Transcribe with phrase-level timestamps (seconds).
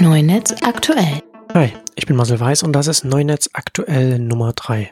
[0.00, 1.22] Neunetz aktuell.
[1.54, 4.88] Hi, ich bin Marcel Weiß und das ist Neunetz aktuell Nummer 3.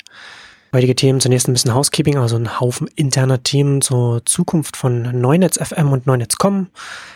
[0.72, 5.58] Heutige Themen zunächst ein bisschen Housekeeping, also ein Haufen interner Themen zur Zukunft von Neunetz
[5.58, 6.70] FM und Neunetz.com,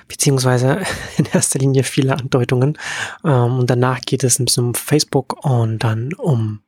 [0.07, 0.83] beziehungsweise
[1.17, 2.79] in erster Linie viele Andeutungen.
[3.25, 6.61] Ähm, und danach geht es ein bisschen um Facebook und dann um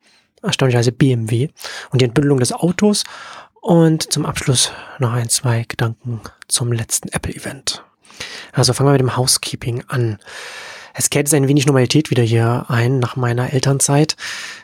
[0.43, 1.50] erstaunlicherweise BMW
[1.91, 3.04] und die Entbündelung des Autos.
[3.61, 7.84] Und zum Abschluss noch ein, zwei Gedanken zum letzten Apple-Event.
[8.52, 10.18] Also fangen wir mit dem Housekeeping an.
[10.95, 14.16] Es kehrt jetzt ein wenig Normalität wieder hier ein nach meiner Elternzeit.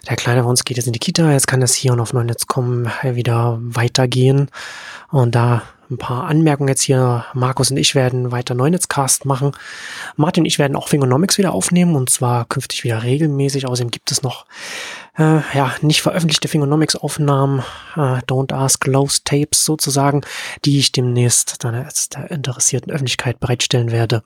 [0.08, 2.12] Der Kleine von uns geht jetzt in die Kita, jetzt kann das hier und auf
[2.12, 4.50] Neunetz.com wieder weitergehen.
[5.10, 7.24] Und da ein paar Anmerkungen jetzt hier.
[7.32, 9.52] Markus und ich werden weiter Neunetzcast machen.
[10.16, 13.66] Martin und ich werden auch Fingonomics wieder aufnehmen und zwar künftig wieder regelmäßig.
[13.66, 14.44] Außerdem gibt es noch
[15.16, 17.60] äh, ja nicht veröffentlichte Fingonomics-Aufnahmen,
[17.96, 20.22] äh, Don't Ask Lows Tapes sozusagen,
[20.64, 24.22] die ich demnächst dann als der interessierten Öffentlichkeit bereitstellen werde.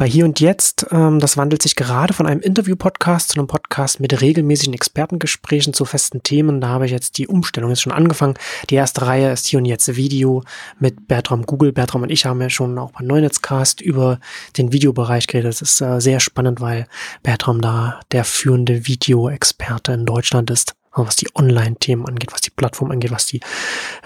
[0.00, 4.00] Bei Hier und Jetzt, ähm, das wandelt sich gerade von einem Interview-Podcast zu einem Podcast
[4.00, 6.62] mit regelmäßigen Expertengesprächen zu festen Themen.
[6.62, 8.32] Da habe ich jetzt die Umstellung jetzt schon angefangen.
[8.70, 10.42] Die erste Reihe ist Hier und Jetzt Video
[10.78, 11.72] mit Bertram Google.
[11.72, 14.20] Bertram und ich haben ja schon auch bei Neunetzcast über
[14.56, 15.50] den Videobereich geredet.
[15.50, 16.86] Das ist äh, sehr spannend, weil
[17.22, 22.90] Bertram da der führende Videoexperte in Deutschland ist was die Online-Themen angeht, was die Plattform
[22.90, 23.40] angeht, was die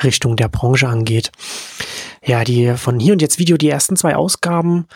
[0.03, 1.33] Richtung der Branche angeht.
[2.22, 4.87] Ja, die von hier und jetzt Video, die ersten zwei Ausgaben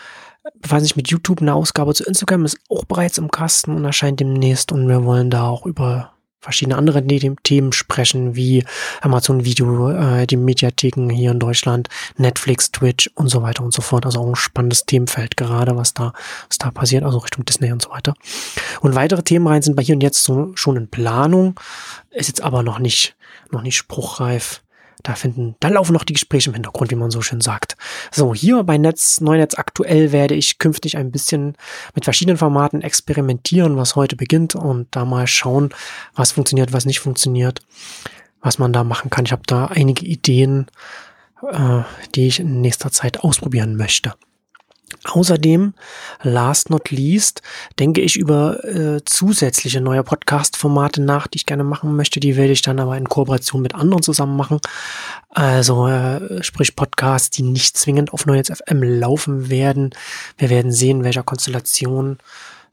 [0.55, 1.41] befassen sich mit YouTube.
[1.41, 4.71] Eine Ausgabe zu Instagram ist auch bereits im Kasten und erscheint demnächst.
[4.71, 8.63] Und wir wollen da auch über verschiedene andere Themen sprechen, wie
[9.01, 13.81] Amazon Video, äh, die Mediatheken hier in Deutschland, Netflix, Twitch und so weiter und so
[13.81, 14.05] fort.
[14.05, 16.13] Also auch ein spannendes Themenfeld gerade, was da,
[16.47, 18.13] was da passiert, also Richtung Disney und so weiter.
[18.81, 21.59] Und weitere Themenreihen sind bei hier und jetzt so, schon in Planung,
[22.11, 23.15] ist jetzt aber noch nicht,
[23.51, 24.61] noch nicht spruchreif.
[25.03, 27.77] Da finden, da laufen noch die Gespräche im Hintergrund, wie man so schön sagt.
[28.11, 31.55] So, hier bei Netz, Neunetz aktuell werde ich künftig ein bisschen
[31.95, 35.69] mit verschiedenen Formaten experimentieren, was heute beginnt und da mal schauen,
[36.15, 37.61] was funktioniert, was nicht funktioniert,
[38.41, 39.25] was man da machen kann.
[39.25, 40.67] Ich habe da einige Ideen,
[41.49, 41.81] äh,
[42.15, 44.13] die ich in nächster Zeit ausprobieren möchte.
[45.05, 45.73] Außerdem,
[46.23, 47.41] last not least,
[47.79, 52.19] denke ich über äh, zusätzliche neue Podcast-Formate nach, die ich gerne machen möchte.
[52.19, 54.59] Die werde ich dann aber in Kooperation mit anderen zusammen machen.
[55.29, 59.91] Also äh, sprich Podcasts, die nicht zwingend auf Neues FM laufen werden.
[60.37, 62.17] Wir werden sehen, welcher Konstellation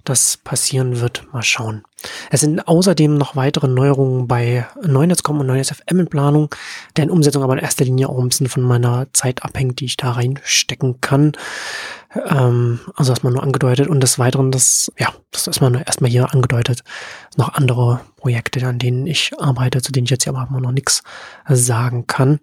[0.09, 1.27] das passieren wird.
[1.33, 1.83] Mal schauen.
[2.31, 6.55] Es sind außerdem noch weitere Neuerungen bei Neunetz.com und Neunetz FM in Planung,
[6.97, 9.97] deren Umsetzung aber in erster Linie auch ein bisschen von meiner Zeit abhängt, die ich
[9.97, 11.33] da reinstecken kann.
[12.29, 16.33] Ähm, also erstmal nur angedeutet und des Weiteren, das, ja, das ist erstmal, erstmal hier
[16.33, 16.83] angedeutet.
[17.37, 21.03] Noch andere Projekte, an denen ich arbeite, zu denen ich jetzt hier aber noch nichts
[21.49, 22.41] sagen kann.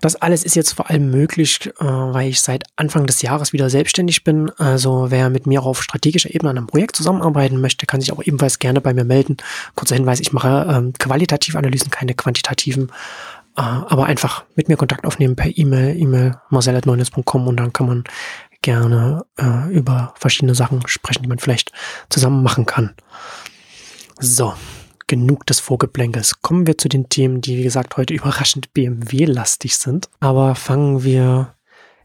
[0.00, 3.68] Das alles ist jetzt vor allem möglich, äh, weil ich seit Anfang des Jahres wieder
[3.68, 4.50] selbstständig bin.
[4.58, 8.22] Also wer mit mir auf strategischer Ebene an einem Projekt zusammenarbeiten möchte, kann sich auch
[8.22, 9.38] ebenfalls gerne bei mir melden.
[9.74, 12.92] Kurzer Hinweis, ich mache ähm, qualitative Analysen, keine quantitativen.
[13.58, 18.04] Äh, aber einfach mit mir Kontakt aufnehmen per E-Mail, E-Mail marcel.neunes.com und dann kann man
[18.62, 21.72] gerne äh, über verschiedene Sachen sprechen, die man vielleicht
[22.08, 22.94] zusammen machen kann.
[24.20, 24.54] So,
[25.08, 26.40] genug des Vorgeplänkels.
[26.40, 30.08] Kommen wir zu den Themen, die, wie gesagt, heute überraschend BMW-lastig sind.
[30.20, 31.54] Aber fangen wir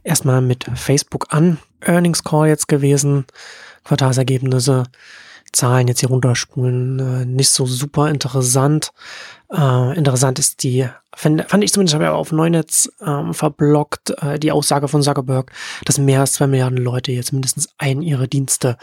[0.03, 1.59] erstmal mit Facebook an.
[1.81, 3.25] Earnings Call jetzt gewesen,
[3.83, 4.83] Quartalsergebnisse,
[5.53, 8.91] Zahlen jetzt hier runterspulen, äh, nicht so super interessant.
[9.51, 14.39] Äh, interessant ist die, fand, fand ich zumindest, habe ja auf Neunetz ähm, verblockt, äh,
[14.39, 15.51] die Aussage von Zuckerberg,
[15.85, 18.77] dass mehr als zwei Milliarden Leute jetzt mindestens einen ihrer Dienste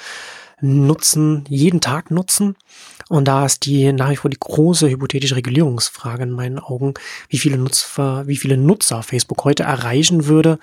[0.61, 2.57] nutzen, jeden Tag nutzen.
[3.11, 6.95] Und da ist die nach wie vor die große hypothetische Regulierungsfrage in meinen Augen,
[7.29, 10.61] wie viele Nutzer, wie viele Nutzer Facebook heute erreichen würde,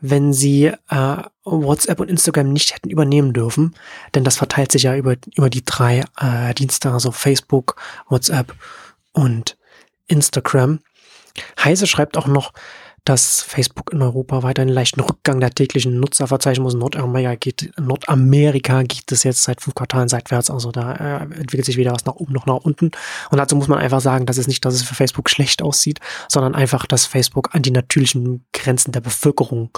[0.00, 3.74] wenn sie äh, WhatsApp und Instagram nicht hätten übernehmen dürfen.
[4.14, 7.76] Denn das verteilt sich ja über, über die drei äh, Dienste, also Facebook,
[8.08, 8.54] WhatsApp
[9.12, 9.58] und
[10.06, 10.78] Instagram.
[11.62, 12.54] Heise schreibt auch noch,
[13.10, 16.74] dass Facebook in Europa weiter einen leichten Rückgang der täglichen Nutzer verzeichnen muss.
[16.74, 20.48] Nordamerika geht, Nordamerika geht es jetzt seit fünf Quartalen seitwärts.
[20.48, 22.92] Also da äh, entwickelt sich weder was nach oben noch nach unten.
[23.30, 25.98] Und dazu muss man einfach sagen, dass es nicht, dass es für Facebook schlecht aussieht,
[26.28, 29.70] sondern einfach, dass Facebook an die natürlichen Grenzen der Bevölkerung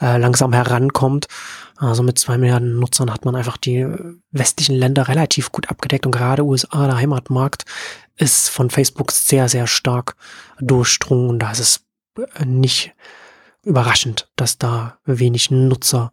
[0.00, 1.26] äh, langsam herankommt.
[1.78, 3.84] Also mit zwei Milliarden Nutzern hat man einfach die
[4.30, 7.64] westlichen Länder relativ gut abgedeckt und gerade USA, der Heimatmarkt,
[8.16, 10.14] ist von Facebook sehr, sehr stark
[10.58, 11.85] durchdrungen da ist es
[12.44, 12.94] nicht
[13.62, 16.12] überraschend, dass da wenig Nutzer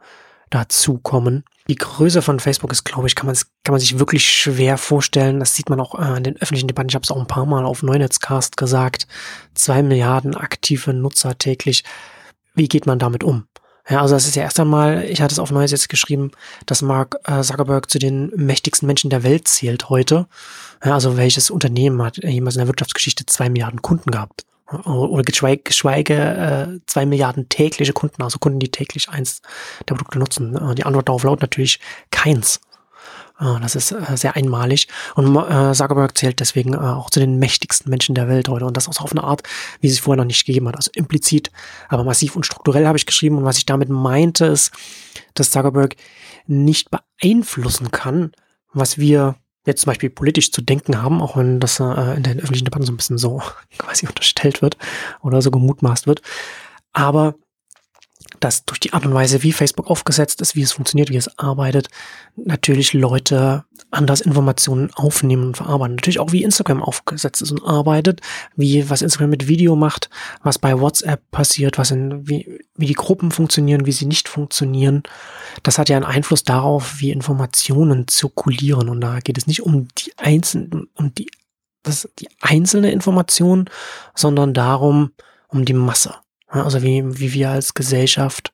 [0.50, 1.44] dazukommen.
[1.68, 5.40] Die Größe von Facebook ist, glaube ich, kann man, kann man sich wirklich schwer vorstellen.
[5.40, 6.90] Das sieht man auch äh, in den öffentlichen Debatten.
[6.90, 9.08] Ich habe es auch ein paar Mal auf Neunetzcast gesagt.
[9.54, 11.84] Zwei Milliarden aktive Nutzer täglich.
[12.54, 13.48] Wie geht man damit um?
[13.90, 16.32] Ja, also das ist ja erst einmal, ich hatte es auf Neues jetzt geschrieben,
[16.66, 20.28] dass Mark äh, Zuckerberg zu den mächtigsten Menschen der Welt zählt heute.
[20.84, 24.46] Ja, also welches Unternehmen hat jemals in der Wirtschaftsgeschichte zwei Milliarden Kunden gehabt?
[24.71, 29.42] Oder geschweige, geschweige äh, zwei Milliarden tägliche Kunden, also Kunden, die täglich eins
[29.88, 30.56] der Produkte nutzen.
[30.56, 31.80] Äh, die Antwort darauf lautet natürlich
[32.12, 32.62] keins.
[33.36, 34.88] Ah, das ist äh, sehr einmalig.
[35.15, 38.65] Und äh, Zuckerberg zählt deswegen äh, auch zu den mächtigsten Menschen der Welt heute.
[38.65, 39.44] Und das auf eine Art,
[39.81, 40.75] wie es vorher noch nicht gegeben hat.
[40.75, 41.51] Also implizit,
[41.89, 43.38] aber massiv und strukturell habe ich geschrieben.
[43.38, 44.71] Und was ich damit meinte, ist,
[45.33, 45.95] dass Zuckerberg
[46.45, 48.31] nicht beeinflussen kann,
[48.71, 52.39] was wir jetzt zum Beispiel politisch zu denken haben, auch wenn das äh, in den
[52.39, 53.42] öffentlichen Debatten so ein bisschen so
[53.77, 54.77] quasi unterstellt wird
[55.21, 56.21] oder so gemutmaßt wird.
[56.92, 57.36] Aber
[58.40, 61.38] dass durch die Art und Weise, wie Facebook aufgesetzt ist, wie es funktioniert, wie es
[61.38, 61.90] arbeitet,
[62.36, 65.96] natürlich Leute anders Informationen aufnehmen und verarbeiten.
[65.96, 68.22] Natürlich auch, wie Instagram aufgesetzt ist und arbeitet,
[68.56, 70.10] wie was Instagram mit Video macht,
[70.42, 75.04] was bei WhatsApp passiert, was in, wie, wie die Gruppen funktionieren, wie sie nicht funktionieren.
[75.62, 78.90] Das hat ja einen Einfluss darauf, wie Informationen zirkulieren.
[78.90, 81.30] Und da geht es nicht um die einzelnen, um die,
[81.84, 83.70] das, die einzelne Information,
[84.16, 85.12] sondern darum,
[85.48, 86.16] um die Masse.
[86.62, 88.54] Also wie, wie wir als Gesellschaft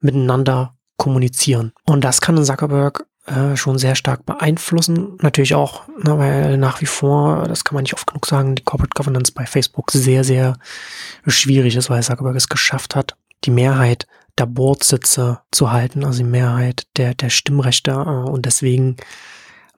[0.00, 1.72] miteinander kommunizieren.
[1.84, 5.18] Und das kann Zuckerberg äh, schon sehr stark beeinflussen.
[5.20, 8.62] Natürlich auch, ne, weil nach wie vor, das kann man nicht oft genug sagen, die
[8.62, 10.56] Corporate Governance bei Facebook sehr, sehr
[11.26, 14.06] schwierig ist, weil Zuckerberg es geschafft hat, die Mehrheit
[14.38, 18.96] der Boardsitze zu halten, also die Mehrheit der, der Stimmrechte äh, und deswegen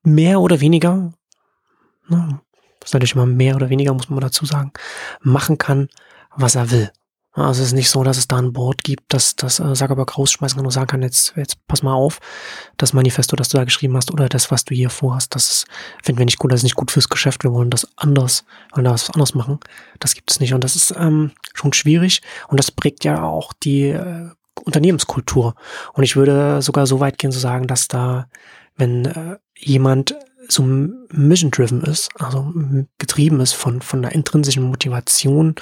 [0.03, 1.13] mehr oder weniger,
[2.09, 2.41] ne,
[2.81, 4.73] das ist natürlich immer mehr oder weniger, muss man dazu sagen,
[5.21, 5.89] machen kann,
[6.37, 6.93] was er will.
[7.33, 10.57] Also es ist nicht so, dass es da ein Board gibt, dass das Zuckerberg rausschmeißen
[10.57, 12.19] kann und sagen kann, jetzt, jetzt pass mal auf,
[12.79, 15.65] das Manifesto, das du da geschrieben hast oder das, was du hier vorhast, das
[16.03, 18.85] finden wir nicht gut, das ist nicht gut fürs Geschäft, wir wollen das anders, wollen
[18.85, 19.61] da was anderes machen.
[20.01, 23.53] Das gibt es nicht und das ist ähm, schon schwierig und das prägt ja auch
[23.53, 24.31] die äh,
[24.65, 25.55] Unternehmenskultur.
[25.93, 28.29] Und ich würde sogar so weit gehen zu sagen, dass da,
[28.77, 30.17] wenn äh, jemand
[30.49, 32.53] so mission-driven ist, also
[32.97, 35.55] getrieben ist von, von der intrinsischen Motivation,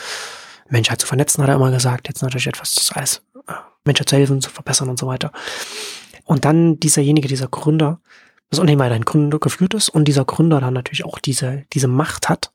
[0.69, 2.09] Menschheit zu vernetzen, hat er immer gesagt.
[2.09, 3.53] Jetzt natürlich etwas, das alles äh,
[3.85, 5.33] Menschheit zu helfen, zu verbessern und so weiter.
[6.25, 8.01] Und dann dieserjenige, dieser Gründer,
[8.51, 12.29] das Unternehmen weiterhin Gründer geführt ist und dieser Gründer dann natürlich auch diese, diese Macht
[12.29, 12.53] hat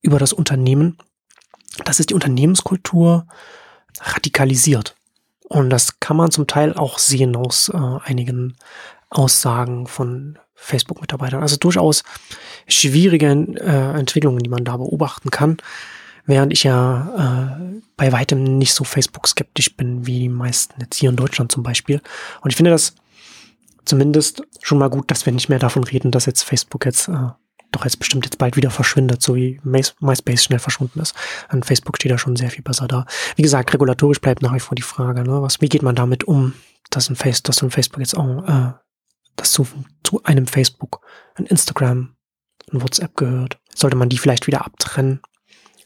[0.00, 0.98] über das Unternehmen,
[1.84, 3.26] das ist die Unternehmenskultur
[4.00, 4.94] radikalisiert.
[5.48, 8.56] Und das kann man zum Teil auch sehen aus äh, einigen
[9.10, 11.42] Aussagen von Facebook-Mitarbeitern.
[11.42, 12.04] Also durchaus
[12.66, 15.58] schwierige äh, Entwicklungen, die man da beobachten kann.
[16.24, 21.10] Während ich ja äh, bei weitem nicht so Facebook-skeptisch bin wie die meisten jetzt hier
[21.10, 22.00] in Deutschland zum Beispiel.
[22.42, 22.94] Und ich finde das
[23.84, 27.30] zumindest schon mal gut, dass wir nicht mehr davon reden, dass jetzt Facebook jetzt äh,
[27.72, 31.14] doch jetzt bestimmt jetzt bald wieder verschwindet, so wie MySpace schnell verschwunden ist.
[31.48, 33.06] An Facebook steht da schon sehr viel besser da.
[33.34, 35.42] Wie gesagt, regulatorisch bleibt nach wie vor die Frage, ne?
[35.42, 36.52] Was, wie geht man damit um,
[36.90, 38.72] dass ein Face, dass ein Facebook jetzt auch, äh,
[39.36, 39.66] dass zu,
[40.04, 41.00] zu einem Facebook,
[41.34, 42.14] ein Instagram,
[42.72, 43.58] ein WhatsApp gehört?
[43.74, 45.20] Sollte man die vielleicht wieder abtrennen?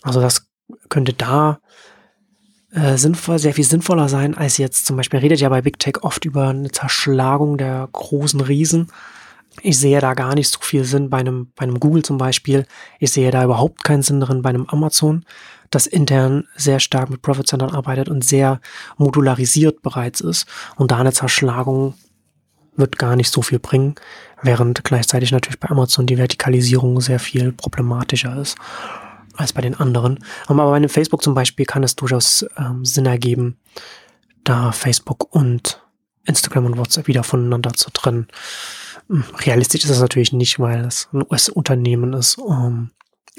[0.07, 0.47] Also das
[0.89, 1.59] könnte da
[2.73, 6.03] äh, sinnvoll, sehr viel sinnvoller sein, als jetzt zum Beispiel redet ja bei Big Tech
[6.03, 8.89] oft über eine Zerschlagung der großen Riesen.
[9.63, 12.67] Ich sehe da gar nicht so viel Sinn bei einem, bei einem Google zum Beispiel.
[13.01, 15.25] Ich sehe da überhaupt keinen Sinn drin bei einem Amazon,
[15.71, 18.61] das intern sehr stark mit Profit Centern arbeitet und sehr
[18.99, 20.47] modularisiert bereits ist.
[20.77, 21.95] Und da eine Zerschlagung
[22.77, 23.97] wird gar nicht so viel bringen,
[24.43, 28.57] während gleichzeitig natürlich bei Amazon die Vertikalisierung sehr viel problematischer ist
[29.37, 30.19] als bei den anderen.
[30.47, 33.59] Aber bei einem Facebook zum Beispiel kann es durchaus ähm, Sinn ergeben,
[34.45, 35.83] da Facebook und
[36.25, 38.29] Instagram und WhatsApp wieder voneinander zu trennen.
[39.09, 42.39] Hm, realistisch ist das natürlich nicht, weil es ein US-Unternehmen ist.
[42.39, 42.91] Ähm,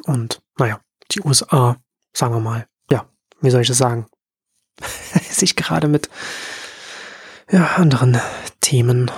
[0.05, 0.79] und naja,
[1.11, 1.77] die USA,
[2.13, 3.05] sagen wir mal, ja,
[3.41, 4.07] wie soll ich das sagen,
[5.29, 6.09] sich gerade mit
[7.51, 8.19] ja, anderen
[8.61, 9.11] Themen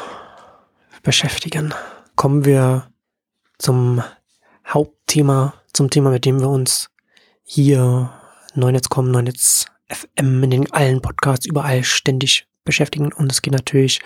[1.04, 1.74] beschäftigen.
[2.16, 2.92] Kommen wir
[3.58, 4.04] zum
[4.68, 6.90] Hauptthema zum Thema, mit dem wir uns
[7.44, 8.12] hier
[8.56, 13.12] Neunetz.com, Neunetz FM in den allen Podcasts überall ständig beschäftigen.
[13.12, 14.02] Und es geht natürlich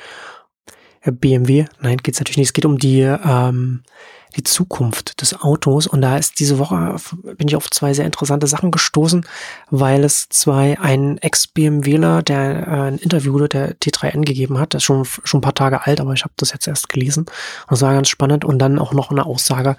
[1.02, 1.66] äh, BMW.
[1.80, 2.48] Nein, geht es natürlich nicht.
[2.48, 3.84] Es geht um die ähm,
[4.36, 5.88] die Zukunft des Autos.
[5.88, 6.96] Und da ist diese Woche,
[7.38, 9.26] bin ich auf zwei sehr interessante Sachen gestoßen,
[9.70, 14.86] weil es zwei, ein Ex-BMWler, der äh, ein Interview der T3N gegeben hat, das ist
[14.86, 17.26] schon, schon ein paar Tage alt, aber ich habe das jetzt erst gelesen.
[17.70, 18.46] Das war ganz spannend.
[18.46, 19.78] Und dann auch noch eine Aussage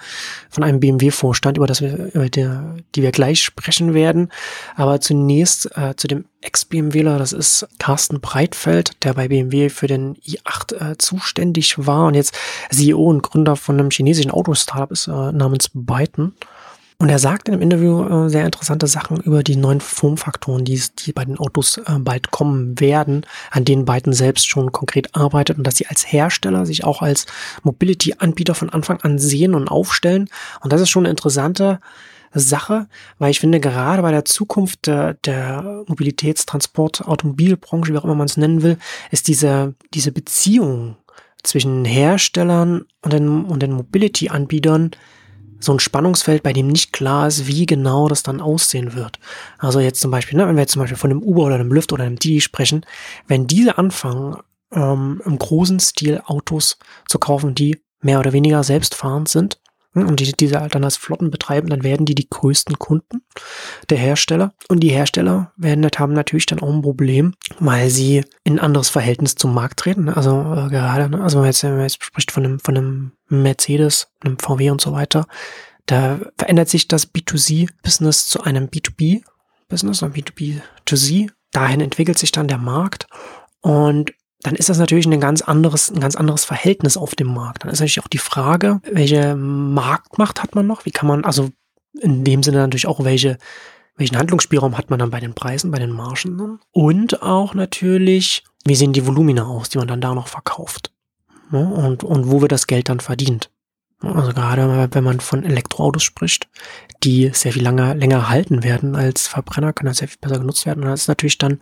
[0.50, 2.48] von einem BMW-Vorstand, über das wir, über die,
[2.94, 4.30] die wir gleich sprechen werden.
[4.76, 10.16] Aber zunächst äh, zu dem Ex-BMWler, das ist Carsten Breitfeld, der bei BMW für den
[10.16, 12.34] i8 äh, zuständig war und jetzt
[12.70, 16.34] CEO und Gründer von einem chinesischen Auto-Startup ist äh, namens Byton.
[16.98, 20.80] Und er sagt in dem Interview äh, sehr interessante Sachen über die neuen Formfaktoren, die,
[21.00, 25.58] die bei den Autos äh, bald kommen werden, an denen Biden selbst schon konkret arbeitet
[25.58, 27.26] und dass sie als Hersteller sich auch als
[27.64, 30.30] Mobility-Anbieter von Anfang an sehen und aufstellen.
[30.60, 31.80] Und das ist schon eine interessante
[32.40, 32.88] Sache,
[33.18, 38.26] weil ich finde, gerade bei der Zukunft der, der Mobilitätstransport, Automobilbranche, wie auch immer man
[38.26, 38.78] es nennen will,
[39.10, 40.96] ist diese, diese Beziehung
[41.42, 44.92] zwischen Herstellern und den, und den Mobility-Anbietern
[45.60, 49.18] so ein Spannungsfeld, bei dem nicht klar ist, wie genau das dann aussehen wird.
[49.58, 51.72] Also jetzt zum Beispiel, ne, wenn wir jetzt zum Beispiel von einem Uber oder einem
[51.72, 52.84] Lyft oder einem Didi sprechen,
[53.26, 54.36] wenn diese anfangen,
[54.72, 59.58] ähm, im großen Stil Autos zu kaufen, die mehr oder weniger selbstfahrend sind,
[59.94, 63.22] und die diese dann als Flotten betreiben, dann werden die die größten Kunden
[63.90, 64.52] der Hersteller.
[64.68, 68.88] Und die Hersteller werden haben natürlich dann auch ein Problem, weil sie in ein anderes
[68.88, 70.08] Verhältnis zum Markt treten.
[70.08, 71.22] Also äh, gerade, ne?
[71.22, 74.70] also wenn man, jetzt, wenn man jetzt spricht von einem, von einem Mercedes, einem VW
[74.70, 75.26] und so weiter,
[75.86, 81.30] da verändert sich das B2C-Business zu einem B2B-Business, oder B2B2C.
[81.52, 83.06] Dahin entwickelt sich dann der Markt.
[83.60, 84.12] Und
[84.44, 87.64] dann ist das natürlich ein ganz anderes, ein ganz anderes Verhältnis auf dem Markt.
[87.64, 90.84] Dann ist natürlich auch die Frage, welche Marktmacht hat man noch?
[90.84, 91.48] Wie kann man, also
[91.98, 93.38] in dem Sinne natürlich auch, welche,
[93.96, 96.60] welchen Handlungsspielraum hat man dann bei den Preisen, bei den Margen dann?
[96.72, 100.92] Und auch natürlich, wie sehen die Volumina aus, die man dann da noch verkauft?
[101.50, 103.50] Und, und wo wird das Geld dann verdient?
[104.00, 106.48] Also gerade wenn man von Elektroautos spricht,
[107.02, 110.66] die sehr viel länger, länger halten werden als Verbrenner, können das sehr viel besser genutzt
[110.66, 110.84] werden.
[110.84, 111.60] Und das ist natürlich dann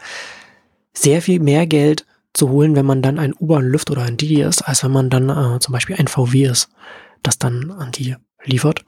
[0.92, 4.16] sehr viel mehr Geld zu holen, wenn man dann ein Uber, ein Lyft oder ein
[4.16, 6.68] Didi ist, als wenn man dann äh, zum Beispiel ein VW ist,
[7.22, 8.84] das dann an die liefert.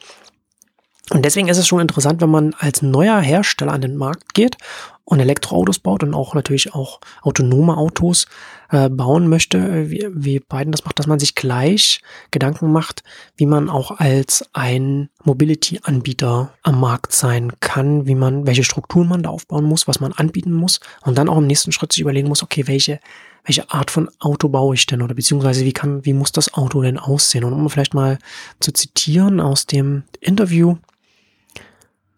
[1.10, 4.56] Und deswegen ist es schon interessant, wenn man als neuer Hersteller an den Markt geht
[5.04, 8.26] und Elektroautos baut und auch natürlich auch autonome Autos
[8.70, 13.02] äh, bauen möchte, wie, wie Biden das macht, dass man sich gleich Gedanken macht,
[13.36, 19.22] wie man auch als ein Mobility-Anbieter am Markt sein kann, wie man, welche Strukturen man
[19.22, 22.28] da aufbauen muss, was man anbieten muss und dann auch im nächsten Schritt sich überlegen
[22.28, 23.00] muss, okay, welche
[23.46, 26.80] welche Art von Auto baue ich denn oder beziehungsweise wie kann, wie muss das Auto
[26.80, 27.44] denn aussehen?
[27.44, 28.18] Und um vielleicht mal
[28.58, 30.76] zu zitieren aus dem Interview,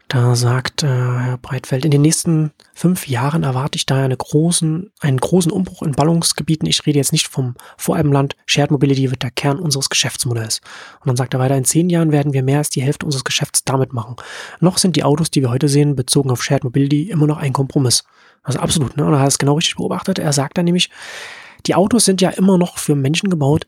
[0.09, 4.93] da sagt äh, Herr Breitfeld, in den nächsten fünf Jahren erwarte ich da eine großen,
[5.01, 6.69] einen großen Umbruch in Ballungsgebieten.
[6.69, 8.37] Ich rede jetzt nicht vom Voralpenland.
[8.47, 10.61] Shared Mobility wird der Kern unseres Geschäftsmodells.
[11.01, 13.25] Und dann sagt er weiter, in zehn Jahren werden wir mehr als die Hälfte unseres
[13.25, 14.15] Geschäfts damit machen.
[14.61, 17.53] Noch sind die Autos, die wir heute sehen, bezogen auf Shared Mobility immer noch ein
[17.53, 18.05] Kompromiss.
[18.45, 19.05] Also absolut, ne?
[19.05, 20.21] Und er hat es genau richtig beobachtet.
[20.21, 20.89] Er sagt dann nämlich,
[21.67, 23.67] die Autos sind ja immer noch für Menschen gebaut,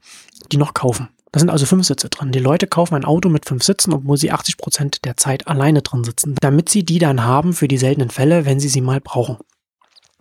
[0.53, 1.09] die noch kaufen.
[1.33, 2.33] Da sind also fünf Sitze drin.
[2.33, 5.83] Die Leute kaufen ein Auto mit fünf Sitzen, obwohl sie 80 Prozent der Zeit alleine
[5.83, 9.01] drin sitzen, damit sie die dann haben für die seltenen Fälle, wenn sie sie mal
[9.01, 9.37] brauchen.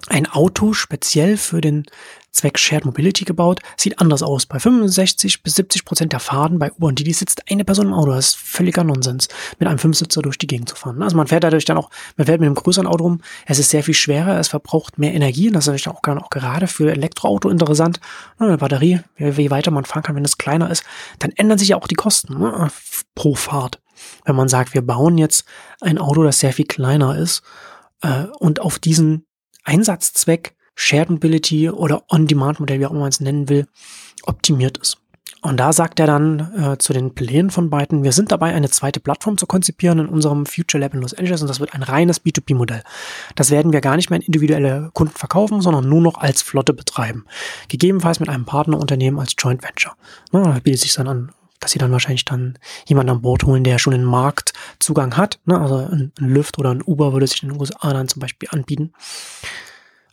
[0.10, 1.86] Ein Auto speziell für den
[2.32, 4.46] Zweck Shared Mobility gebaut, sieht anders aus.
[4.46, 7.94] Bei 65 bis 70 Prozent der Fahrten bei Uber und Didi sitzt eine Person im
[7.94, 8.12] Auto.
[8.12, 11.02] Das ist völliger Nonsens, mit einem Fünfsitzer durch die Gegend zu fahren.
[11.02, 13.22] Also man fährt dadurch dann auch, man fährt mit einem größeren Auto rum.
[13.48, 15.48] Es ist sehr viel schwerer, es verbraucht mehr Energie.
[15.48, 18.00] Und das ist natürlich auch, auch gerade für Elektroauto interessant.
[18.38, 20.84] Eine Batterie, je weiter man fahren kann, wenn es kleiner ist,
[21.20, 22.70] dann ändern sich ja auch die Kosten ne,
[23.16, 23.82] pro Fahrt.
[24.26, 25.44] Wenn man sagt, wir bauen jetzt
[25.82, 27.42] ein Auto, das sehr viel kleiner ist
[28.04, 29.27] äh, und auf diesen
[29.68, 33.68] Einsatzzweck Shared Mobility oder On-Demand-Modell, wie auch immer man es nennen will,
[34.24, 34.98] optimiert ist.
[35.42, 38.70] Und da sagt er dann äh, zu den Plänen von beiden, wir sind dabei, eine
[38.70, 41.84] zweite Plattform zu konzipieren in unserem Future Lab in Los Angeles und das wird ein
[41.84, 42.84] reines B2B-Modell.
[43.36, 46.74] Das werden wir gar nicht mehr an individuelle Kunden verkaufen, sondern nur noch als Flotte
[46.74, 47.26] betreiben.
[47.68, 49.94] Gegebenenfalls mit einem Partnerunternehmen als Joint Venture.
[50.32, 53.64] Na, da bietet sich dann an, dass sie dann wahrscheinlich dann jemanden an Bord holen,
[53.64, 55.40] der schon einen Marktzugang hat.
[55.46, 55.60] Ne?
[55.60, 58.50] Also ein, ein Lyft oder ein Uber würde sich in den USA dann zum Beispiel
[58.52, 58.94] anbieten.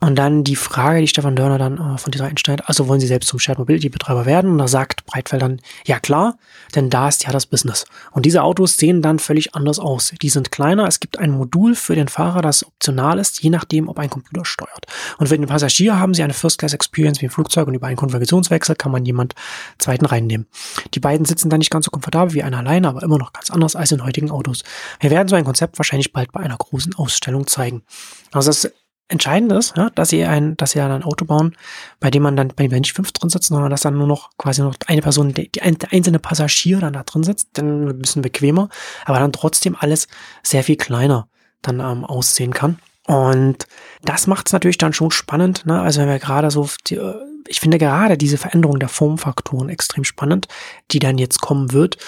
[0.05, 3.07] Und dann die Frage, die Stefan Dörner dann äh, von dieser einstellt, also wollen Sie
[3.07, 4.51] selbst zum Shared Mobility Betreiber werden?
[4.51, 6.37] Und da sagt Breitfeld dann, ja klar,
[6.75, 7.87] denn da ist ja das Business.
[8.11, 10.13] Und diese Autos sehen dann völlig anders aus.
[10.21, 13.89] Die sind kleiner, es gibt ein Modul für den Fahrer, das optional ist, je nachdem,
[13.89, 14.85] ob ein Computer steuert.
[15.17, 18.77] Und für den Passagier haben Sie eine First-Class-Experience wie im Flugzeug und über einen Konfigurationswechsel
[18.77, 19.35] kann man jemand
[19.79, 20.49] zweiten reinnehmen.
[20.93, 23.49] Die beiden sitzen dann nicht ganz so komfortabel wie einer alleine, aber immer noch ganz
[23.49, 24.65] anders als in heutigen Autos.
[25.01, 27.85] Wir werden so ein Konzept wahrscheinlich bald bei einer großen Ausstellung zeigen.
[28.33, 28.71] Also das
[29.09, 31.57] entscheidend ist, ja, dass sie ein, dass sie ein Auto bauen,
[32.01, 34.31] bei dem man dann, bei dem nicht fünf drin sitzen, sondern dass dann nur noch
[34.39, 37.99] quasi noch eine Person, die, die der einzelne Passagier dann da drin sitzt, dann ein
[37.99, 38.69] bisschen bequemer,
[39.05, 40.09] aber dann trotzdem alles
[40.43, 41.29] sehr viel kleiner
[41.63, 42.79] dann ähm, aussehen kann.
[43.07, 43.67] Und
[44.03, 45.81] das macht es natürlich dann schon spannend, ne?
[45.81, 47.15] Also wenn wir gerade so, die, äh,
[47.47, 50.49] ich finde gerade diese Veränderung der Formfaktoren extrem spannend,
[50.91, 51.99] die dann jetzt kommen wird.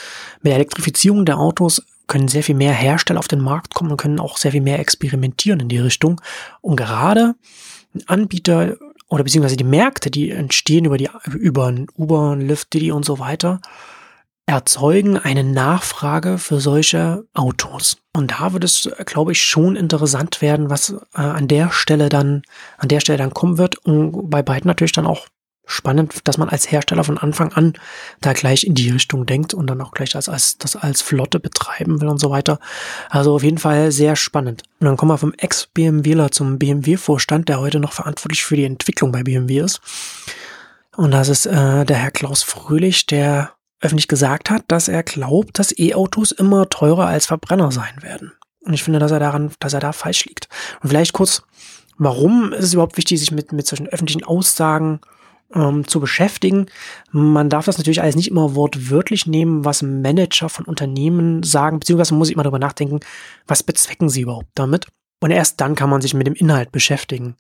[0.40, 3.96] Mit der Elektrifizierung der Autos können sehr viel mehr Hersteller auf den Markt kommen und
[3.96, 6.20] können auch sehr viel mehr experimentieren in die Richtung.
[6.60, 7.34] Und gerade
[8.06, 8.76] Anbieter
[9.08, 13.60] oder beziehungsweise die Märkte, die entstehen über die über Uber, Lyft, Didi und so weiter,
[14.46, 17.98] erzeugen eine Nachfrage für solche Autos.
[18.12, 22.42] Und da wird es, glaube ich, schon interessant werden, was äh, an der Stelle dann,
[22.78, 23.76] an der Stelle dann kommen wird.
[23.78, 25.26] Und bei beiden natürlich dann auch
[25.66, 27.74] spannend, dass man als Hersteller von Anfang an
[28.20, 31.40] da gleich in die Richtung denkt und dann auch gleich als, als das als Flotte
[31.40, 32.60] betreiben will und so weiter.
[33.10, 34.62] Also auf jeden Fall sehr spannend.
[34.80, 39.10] Und dann kommen wir vom Ex-BMWler zum BMW-Vorstand, der heute noch verantwortlich für die Entwicklung
[39.10, 39.80] bei BMW ist.
[40.96, 45.58] Und das ist äh, der Herr Klaus Fröhlich, der öffentlich gesagt hat, dass er glaubt,
[45.58, 48.32] dass E-Autos immer teurer als Verbrenner sein werden.
[48.60, 50.48] Und ich finde, dass er daran, dass er da falsch liegt.
[50.82, 51.42] Und vielleicht kurz,
[51.98, 55.00] warum ist es überhaupt wichtig, sich mit, mit solchen öffentlichen Aussagen
[55.54, 56.66] ähm, zu beschäftigen?
[57.10, 62.14] Man darf das natürlich alles nicht immer wortwörtlich nehmen, was Manager von Unternehmen sagen, beziehungsweise
[62.14, 63.00] man muss immer darüber nachdenken,
[63.46, 64.86] was bezwecken sie überhaupt damit?
[65.20, 67.36] Und erst dann kann man sich mit dem Inhalt beschäftigen.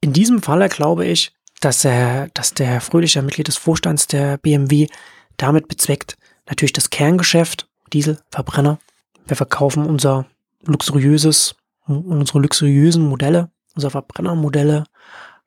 [0.00, 4.88] In diesem Falle glaube ich, dass er, dass der fröhliche Mitglied des Vorstands der BMW
[5.36, 6.16] damit bezweckt
[6.46, 8.78] natürlich das Kerngeschäft, Diesel, Verbrenner.
[9.26, 10.26] Wir verkaufen unser
[10.64, 11.54] luxuriöses,
[11.86, 14.84] unsere luxuriösen Modelle, unsere Verbrennermodelle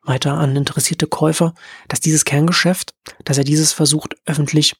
[0.04, 1.54] weiter an interessierte Käufer,
[1.88, 2.94] dass dieses Kerngeschäft,
[3.24, 4.74] dass er dieses versucht öffentlich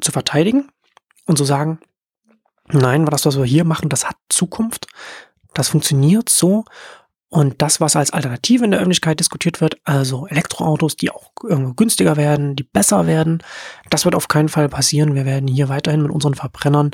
[0.00, 0.70] zu verteidigen
[1.26, 1.80] und zu sagen,
[2.68, 4.86] nein, das, was wir hier machen, das hat Zukunft,
[5.52, 6.64] das funktioniert so
[7.28, 11.32] und das, was als Alternative in der Öffentlichkeit diskutiert wird, also Elektroautos, die auch
[11.76, 13.42] günstiger werden, die besser werden,
[13.90, 15.14] das wird auf keinen Fall passieren.
[15.14, 16.92] Wir werden hier weiterhin mit unseren Verbrennern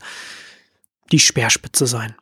[1.12, 2.14] die Speerspitze sein.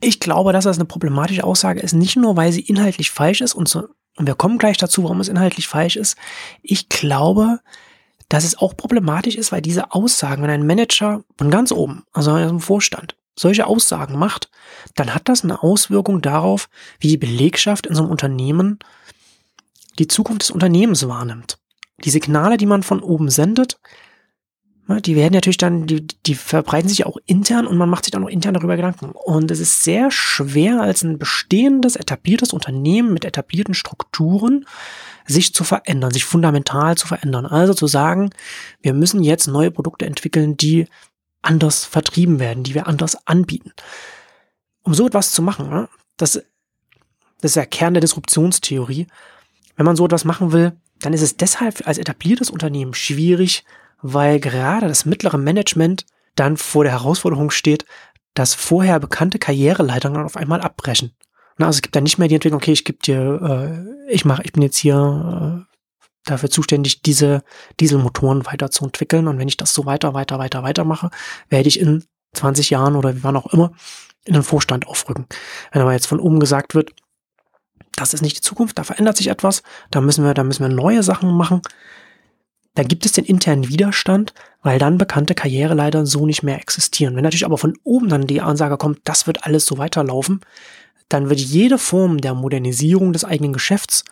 [0.00, 3.54] Ich glaube, dass das eine problematische Aussage ist, nicht nur, weil sie inhaltlich falsch ist
[3.54, 3.88] und, so,
[4.18, 6.16] und wir kommen gleich dazu, warum es inhaltlich falsch ist.
[6.62, 7.60] Ich glaube,
[8.28, 12.32] dass es auch problematisch ist, weil diese Aussagen, wenn ein Manager von ganz oben, also
[12.32, 14.50] aus Vorstand, solche Aussagen macht,
[14.96, 18.80] dann hat das eine Auswirkung darauf, wie die Belegschaft in so einem Unternehmen
[19.98, 21.58] die Zukunft des Unternehmens wahrnimmt.
[22.04, 23.78] Die Signale, die man von oben sendet,
[24.88, 28.24] die werden natürlich dann, die, die verbreiten sich auch intern und man macht sich dann
[28.24, 29.10] auch intern darüber Gedanken.
[29.10, 34.66] Und es ist sehr schwer, als ein bestehendes, etabliertes Unternehmen mit etablierten Strukturen
[35.26, 37.44] sich zu verändern, sich fundamental zu verändern.
[37.44, 38.30] Also zu sagen,
[38.80, 40.86] wir müssen jetzt neue Produkte entwickeln, die
[41.42, 43.72] anders vertrieben werden, die wir anders anbieten.
[44.82, 46.32] Um so etwas zu machen, ne, das,
[47.40, 49.06] das ist der Kern der Disruptionstheorie.
[49.76, 53.64] Wenn man so etwas machen will, dann ist es deshalb als etabliertes Unternehmen schwierig,
[54.00, 57.84] weil gerade das mittlere Management dann vor der Herausforderung steht,
[58.34, 61.12] dass vorher bekannte Karriereleitungen auf einmal abbrechen.
[61.58, 64.42] Also es gibt dann nicht mehr die Entwicklung, okay, ich gebe dir, äh, ich mache,
[64.44, 65.74] ich bin jetzt hier äh,
[66.24, 67.42] dafür zuständig, diese
[67.80, 69.26] Dieselmotoren weiterzuentwickeln.
[69.26, 71.10] Und wenn ich das so weiter, weiter, weiter, weiter mache,
[71.48, 73.72] werde ich in 20 Jahren oder wie wann auch immer
[74.24, 75.26] in den Vorstand aufrücken.
[75.72, 76.92] Wenn aber jetzt von oben gesagt wird,
[77.96, 80.68] das ist nicht die Zukunft, da verändert sich etwas, da müssen wir, da müssen wir
[80.68, 81.62] neue Sachen machen,
[82.78, 87.16] da gibt es den internen Widerstand, weil dann bekannte Karriereleiter so nicht mehr existieren.
[87.16, 90.42] Wenn natürlich aber von oben dann die Ansage kommt, das wird alles so weiterlaufen,
[91.08, 94.04] dann wird jede Form der Modernisierung des eigenen Geschäfts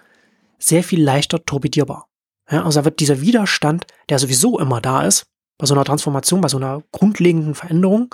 [0.58, 2.08] sehr viel leichter torpedierbar.
[2.50, 5.26] Ja, also da wird dieser Widerstand, der sowieso immer da ist,
[5.58, 8.12] bei so einer Transformation, bei so einer grundlegenden Veränderung,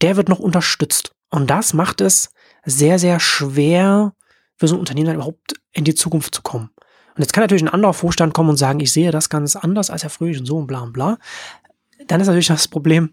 [0.00, 1.12] der wird noch unterstützt.
[1.28, 2.30] Und das macht es
[2.64, 4.14] sehr, sehr schwer
[4.56, 6.70] für so ein Unternehmen dann überhaupt in die Zukunft zu kommen.
[7.18, 9.90] Und jetzt kann natürlich ein anderer Vorstand kommen und sagen, ich sehe das ganz anders
[9.90, 11.18] als Herr Fröhlich und so und bla und bla.
[12.06, 13.10] Dann ist natürlich das Problem,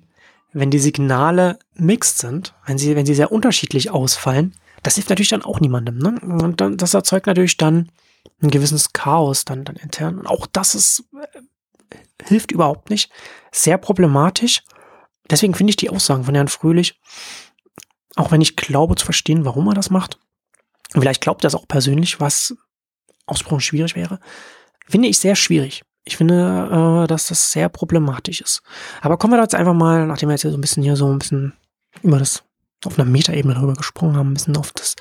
[0.53, 5.29] wenn die Signale mixed sind, wenn sie, wenn sie sehr unterschiedlich ausfallen, das hilft natürlich
[5.29, 5.97] dann auch niemandem.
[5.97, 6.19] Ne?
[6.21, 7.89] Und dann, das erzeugt natürlich dann
[8.43, 10.19] ein gewisses Chaos dann, dann intern.
[10.19, 13.11] Und auch das ist, äh, hilft überhaupt nicht.
[13.51, 14.61] Sehr problematisch.
[15.31, 17.01] Deswegen finde ich die Aussagen von Herrn Fröhlich,
[18.15, 20.19] auch wenn ich glaube zu verstehen, warum er das macht,
[20.91, 22.55] vielleicht glaubt er das auch persönlich, was
[23.25, 24.19] ausgesprochen schwierig wäre,
[24.87, 25.83] finde ich sehr schwierig.
[26.03, 28.61] Ich finde, äh, dass das sehr problematisch ist.
[29.01, 30.95] Aber kommen wir da jetzt einfach mal, nachdem wir jetzt hier so ein bisschen hier
[30.95, 31.53] so ein bisschen
[32.03, 32.43] über das,
[32.85, 34.95] auf einer Metaebene darüber gesprochen haben, ein bisschen auf das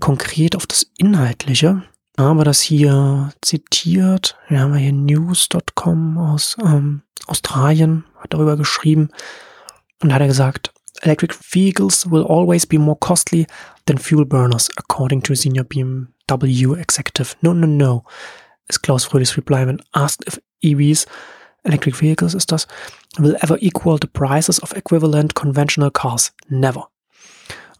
[0.00, 1.82] konkret, auf das Inhaltliche
[2.18, 4.36] haben wir das hier zitiert.
[4.48, 9.08] Wir haben hier news.com aus ähm, Australien, hat darüber geschrieben
[10.02, 10.72] und hat er gesagt,
[11.04, 13.46] Electric vehicles will always be more costly
[13.86, 17.36] than fuel burners, according to senior BMW executive.
[17.42, 18.04] No, no, no,
[18.68, 21.06] ist Klaus Fröhlichs reply when asked if EVs,
[21.64, 22.66] electric vehicles ist das,
[23.18, 26.32] will ever equal the prices of equivalent conventional cars.
[26.48, 26.88] Never.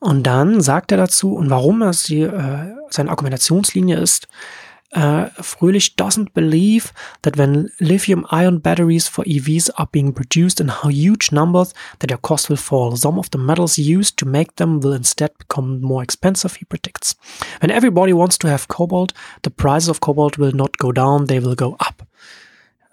[0.00, 4.28] Und dann sagt er dazu, und warum das die, äh, seine Argumentationslinie ist,
[4.94, 11.33] uh, Fröhlich doesn't believe that when lithium-ion batteries for EVs are being produced in huge
[11.33, 12.96] numbers, that their cost will fall.
[12.96, 17.14] Some of the metals used to make them will instead become more expensive, he predicts.
[17.61, 21.40] When everybody wants to have cobalt, the prices of cobalt will not go down, they
[21.40, 22.07] will go up.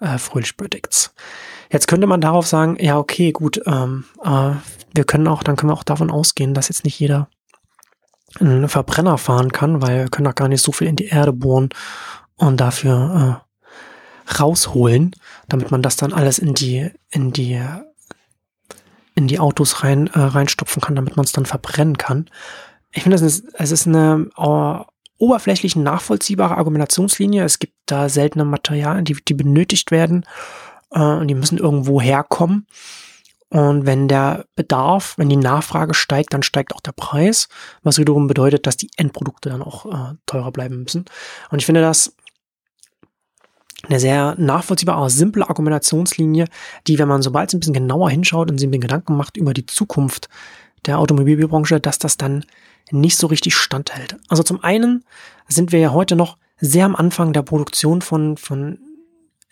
[0.02, 1.14] äh, fröhlich Predicts.
[1.70, 4.50] Jetzt könnte man darauf sagen, ja, okay, gut, ähm, äh,
[4.94, 7.28] wir können auch, dann können wir auch davon ausgehen, dass jetzt nicht jeder
[8.40, 11.32] einen Verbrenner fahren kann, weil wir können auch gar nicht so viel in die Erde
[11.32, 11.70] bohren
[12.36, 15.14] und dafür äh, rausholen,
[15.48, 17.60] damit man das dann alles in die, in die,
[19.14, 22.30] in die Autos rein, äh, reinstopfen kann, damit man es dann verbrennen kann.
[22.92, 23.40] Ich finde, es
[23.70, 24.84] ist eine uh,
[25.18, 27.44] oberflächlich nachvollziehbare Argumentationslinie.
[27.44, 30.26] Es gibt da seltene Materialien, die, die benötigt werden
[30.90, 32.66] äh, und die müssen irgendwo herkommen.
[33.52, 37.48] Und wenn der Bedarf, wenn die Nachfrage steigt, dann steigt auch der Preis,
[37.82, 41.04] was wiederum bedeutet, dass die Endprodukte dann auch äh, teurer bleiben müssen.
[41.50, 42.16] Und ich finde das
[43.82, 46.46] eine sehr nachvollziehbare, aber simple Argumentationslinie,
[46.86, 49.52] die, wenn man sobald es ein bisschen genauer hinschaut und sich den Gedanken macht über
[49.52, 50.30] die Zukunft
[50.86, 52.46] der Automobilbranche, dass das dann
[52.90, 54.16] nicht so richtig standhält.
[54.28, 55.04] Also zum einen
[55.46, 58.78] sind wir ja heute noch sehr am Anfang der Produktion von, von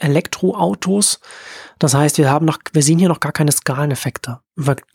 [0.01, 1.21] Elektroautos.
[1.79, 4.41] Das heißt, wir haben noch, wir sehen hier noch gar keine Skaleneffekte,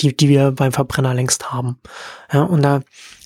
[0.01, 1.79] die, die wir beim Verbrenner längst haben.
[2.31, 2.81] Ja, und da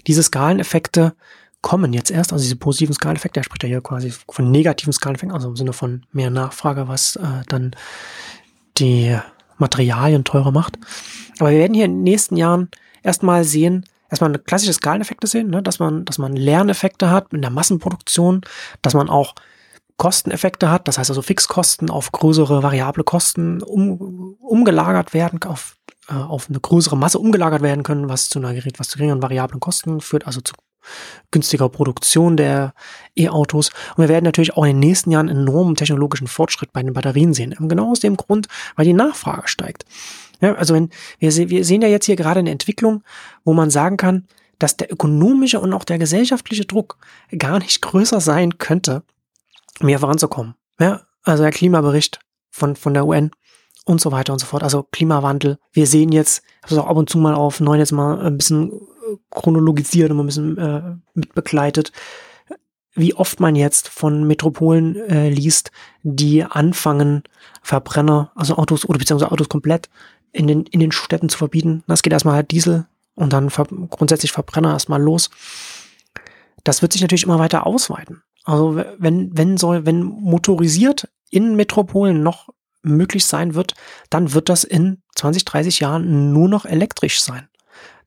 [0.08, 1.14] diese Skaleneffekte
[1.62, 5.36] kommen jetzt erst, also diese positiven Skaleneffekte, er spricht ja hier quasi von negativen Skaleneffekten,
[5.36, 7.76] also im Sinne von mehr Nachfrage, was äh, dann
[8.78, 9.18] die
[9.58, 10.78] Materialien teurer macht.
[11.40, 12.70] Aber wir werden hier in den nächsten Jahren
[13.04, 17.52] erstmal sehen, erstmal klassische Skaleneffekte sehen, ne, dass man, dass man Lerneffekte hat in der
[17.52, 18.42] Massenproduktion,
[18.82, 19.36] dass man auch
[20.00, 25.76] Kosteneffekte hat, das heißt also Fixkosten auf größere variable Kosten um, umgelagert werden, auf,
[26.10, 29.22] äh, auf eine größere Masse umgelagert werden können, was zu einer Gerät, was zu geringeren
[29.22, 30.54] variablen Kosten führt, also zu
[31.32, 32.74] günstiger Produktion der
[33.16, 33.72] E-Autos.
[33.96, 37.34] Und wir werden natürlich auch in den nächsten Jahren enormen technologischen Fortschritt bei den Batterien
[37.34, 37.54] sehen.
[37.60, 39.84] Genau aus dem Grund, weil die Nachfrage steigt.
[40.42, 43.04] Ja, also wenn wir, wir sehen ja jetzt hier gerade eine Entwicklung,
[43.44, 44.26] wo man sagen kann,
[44.58, 46.98] dass der ökonomische und auch der gesellschaftliche Druck
[47.38, 49.04] gar nicht größer sein könnte,
[49.82, 50.56] mehr voranzukommen.
[50.80, 53.32] Ja, also der Klimabericht von, von der UN
[53.86, 54.64] und so weiter und so fort.
[54.64, 55.58] Also Klimawandel.
[55.72, 58.20] Wir sehen jetzt, ich habe es auch ab und zu mal auf neun jetzt mal
[58.20, 61.92] ein bisschen äh, chronologisiert und ein bisschen äh, mitbegleitet,
[62.94, 65.72] wie oft man jetzt von Metropolen äh, liest,
[66.04, 67.24] die anfangen,
[67.62, 69.90] Verbrenner, also Autos oder beziehungsweise Autos komplett
[70.32, 71.84] in den, in den Städten zu verbieten.
[71.88, 75.30] Das geht erstmal halt Diesel und dann ver grundsätzlich Verbrenner erstmal los.
[76.64, 78.22] Das wird sich natürlich immer weiter ausweiten.
[78.50, 82.50] Also wenn, wenn soll, wenn motorisiert in Metropolen noch
[82.82, 83.76] möglich sein wird,
[84.10, 87.48] dann wird das in 20, 30 Jahren nur noch elektrisch sein.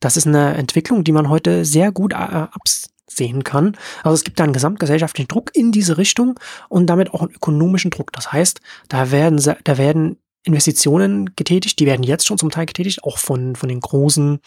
[0.00, 3.76] Das ist eine Entwicklung, die man heute sehr gut äh, absehen kann.
[4.02, 7.92] Also es gibt da einen gesamtgesellschaftlichen Druck in diese Richtung und damit auch einen ökonomischen
[7.92, 8.10] Druck.
[8.10, 13.04] Das heißt, da werden, da werden Investitionen getätigt, die werden jetzt schon zum Teil getätigt,
[13.04, 14.40] auch von, von den großen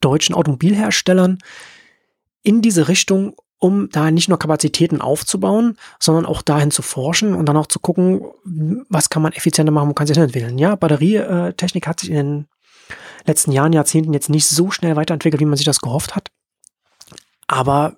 [0.00, 1.38] deutschen Automobilherstellern
[2.42, 7.46] in diese Richtung, um da nicht nur Kapazitäten aufzubauen, sondern auch dahin zu forschen und
[7.46, 8.20] dann auch zu gucken,
[8.88, 10.58] was kann man effizienter machen, wo kann sich das entwickeln.
[10.58, 12.48] Ja, Batterietechnik hat sich in den
[13.24, 16.32] letzten Jahren, Jahrzehnten jetzt nicht so schnell weiterentwickelt, wie man sich das gehofft hat.
[17.46, 17.94] Aber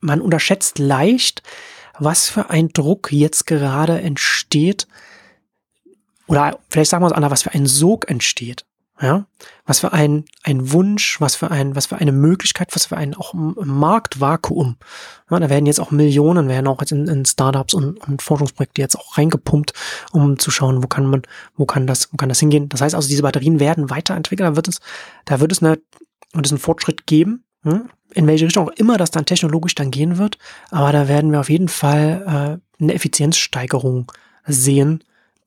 [0.00, 1.42] man unterschätzt leicht,
[1.98, 4.88] was für ein Druck jetzt gerade entsteht,
[6.28, 8.64] oder vielleicht sagen wir es anders, was für ein Sog entsteht.
[9.02, 9.26] Ja,
[9.66, 13.16] was für ein, ein Wunsch, was für ein, was für eine Möglichkeit, was für ein
[13.16, 14.76] auch Marktvakuum.
[15.28, 18.80] Ja, da werden jetzt auch Millionen, werden auch jetzt in, in Startups und, und Forschungsprojekte
[18.80, 19.72] jetzt auch reingepumpt,
[20.12, 21.22] um zu schauen, wo kann man,
[21.56, 22.68] wo kann das, wo kann das hingehen.
[22.68, 24.78] Das heißt also, diese Batterien werden weiterentwickelt, da wird es,
[25.24, 25.80] da wird es eine,
[26.32, 27.90] wird es einen Fortschritt geben, hm?
[28.14, 30.38] in welche Richtung auch immer das dann technologisch dann gehen wird.
[30.70, 34.12] Aber da werden wir auf jeden Fall äh, eine Effizienzsteigerung
[34.46, 35.02] sehen,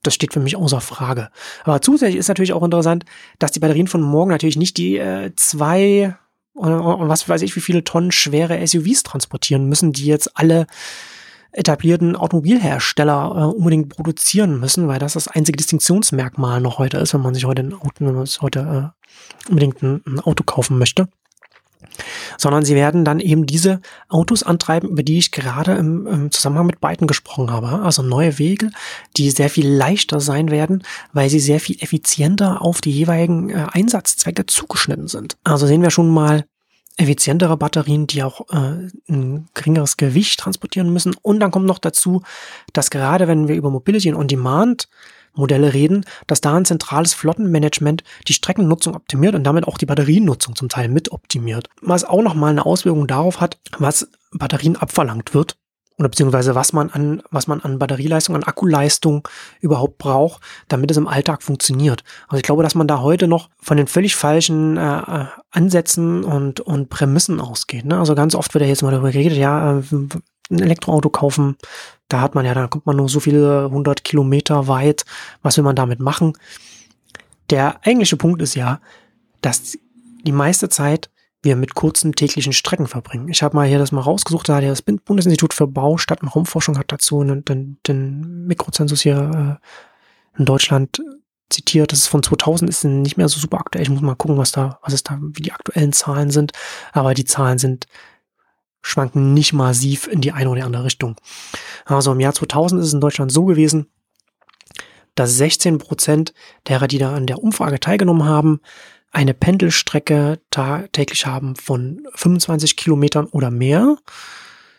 [0.06, 1.30] das steht für mich außer Frage.
[1.64, 3.04] Aber zusätzlich ist natürlich auch interessant,
[3.38, 6.16] dass die Batterien von morgen natürlich nicht die äh, zwei
[6.54, 10.66] und, was weiß ich, wie viele Tonnen schwere SUVs transportieren müssen, die jetzt alle
[11.52, 17.20] etablierten Automobilhersteller äh, unbedingt produzieren müssen, weil das das einzige Distinktionsmerkmal noch heute ist, wenn
[17.20, 18.94] man sich heute ein Auto, wenn man sich heute
[19.48, 21.08] äh, unbedingt ein, ein Auto kaufen möchte
[22.38, 26.66] sondern sie werden dann eben diese Autos antreiben, über die ich gerade im, im Zusammenhang
[26.66, 27.82] mit beiden gesprochen habe.
[27.82, 28.70] Also neue Wege,
[29.16, 30.82] die sehr viel leichter sein werden,
[31.12, 35.36] weil sie sehr viel effizienter auf die jeweiligen äh, Einsatzzwecke zugeschnitten sind.
[35.44, 36.44] Also sehen wir schon mal
[36.96, 41.14] effizientere Batterien, die auch äh, ein geringeres Gewicht transportieren müssen.
[41.22, 42.22] Und dann kommt noch dazu,
[42.72, 44.88] dass gerade wenn wir über Mobility und On-Demand
[45.36, 50.56] Modelle reden, dass da ein zentrales Flottenmanagement die Streckennutzung optimiert und damit auch die Batteriennutzung
[50.56, 51.68] zum Teil mit optimiert.
[51.80, 55.56] Was auch nochmal eine Auswirkung darauf hat, was Batterien abverlangt wird
[55.98, 59.26] oder beziehungsweise was man an, was man an Batterieleistung, an Akkuleistung
[59.60, 62.04] überhaupt braucht, damit es im Alltag funktioniert.
[62.28, 66.22] Also ich glaube, dass man da heute noch von den völlig falschen äh, äh Ansätzen
[66.22, 67.86] und, und Prämissen ausgeht.
[67.86, 67.98] Ne?
[67.98, 69.82] Also ganz oft wird ja jetzt mal darüber geredet, ja, äh,
[70.50, 71.56] ein Elektroauto kaufen,
[72.08, 75.04] Da hat man ja, da kommt man nur so viele hundert Kilometer weit.
[75.42, 76.34] Was will man damit machen?
[77.50, 78.80] Der eigentliche Punkt ist ja,
[79.40, 79.76] dass
[80.24, 81.10] die meiste Zeit
[81.42, 83.28] wir mit kurzen täglichen Strecken verbringen.
[83.28, 86.22] Ich habe mal hier das mal rausgesucht, da hat ja das Bundesinstitut für Bau, Stadt-
[86.22, 89.58] und Raumforschung hat dazu den, den, den Mikrozensus hier
[90.34, 91.00] äh, in Deutschland
[91.48, 91.92] zitiert.
[91.92, 93.82] Das ist von 2000, ist nicht mehr so super aktuell.
[93.82, 96.52] Ich muss mal gucken, was da, was es da, wie die aktuellen Zahlen sind.
[96.92, 97.86] Aber die Zahlen sind
[98.86, 101.16] schwanken nicht massiv in die eine oder andere Richtung.
[101.84, 103.90] Also im Jahr 2000 ist es in Deutschland so gewesen,
[105.16, 106.32] dass 16 Prozent
[106.68, 108.60] derer, die da an der Umfrage teilgenommen haben,
[109.10, 110.38] eine Pendelstrecke
[110.92, 113.96] täglich haben von 25 Kilometern oder mehr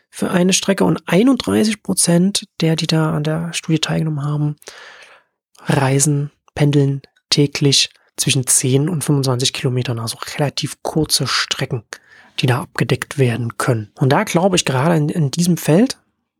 [0.10, 4.56] für eine Strecke und 31 Prozent der, die da an der Studie teilgenommen haben,
[5.60, 11.84] reisen, pendeln täglich zwischen 10 und 25 Kilometern, also relativ kurze Strecken,
[12.39, 13.91] die da abgedeckt werden können.
[13.95, 15.97] Und da glaube ich gerade in, in diesem Feld,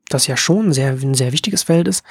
[0.10, 2.03] das ja schon ein sehr, ein sehr wichtiges Feld ist,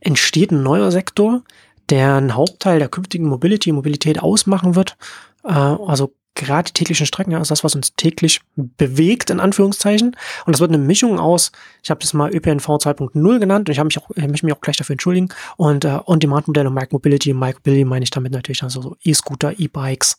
[0.00, 1.42] entsteht ein neuer Sektor,
[1.90, 4.96] der einen Hauptteil der künftigen Mobility, Mobilität ausmachen wird.
[5.44, 10.16] Äh, also gerade die täglichen Strecken, ja, ist das, was uns täglich bewegt, in Anführungszeichen.
[10.46, 13.78] Und das wird eine Mischung aus, ich habe das mal ÖPNV 2.0 genannt und ich
[13.78, 15.28] habe mich auch, ich möchte mich auch gleich dafür entschuldigen.
[15.56, 19.58] Und äh, On-Demand-Modelle und Mike Mobility, Mike Mobility meine ich damit natürlich also so E-Scooter,
[19.58, 20.18] E-Bikes,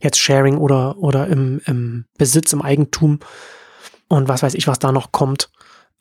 [0.00, 3.20] jetzt Sharing oder, oder im, im Besitz, im Eigentum
[4.08, 5.50] und was weiß ich, was da noch kommt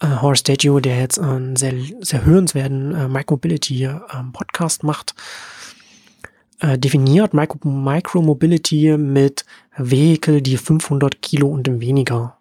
[0.01, 3.99] äh, Horace Statue, der jetzt einen sehr, sehr hörenswerten äh, Micromobility äh,
[4.33, 5.15] Podcast macht,
[6.59, 9.45] äh, definiert Micro Micromobility mit
[9.77, 12.37] Vehikel, die 500 Kilo und weniger